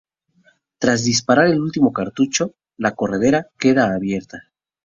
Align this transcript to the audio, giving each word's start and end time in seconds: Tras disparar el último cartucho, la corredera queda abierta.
Tras 0.79 1.03
disparar 1.03 1.45
el 1.45 1.59
último 1.59 1.93
cartucho, 1.93 2.55
la 2.77 2.95
corredera 2.95 3.49
queda 3.59 3.93
abierta. 3.93 4.47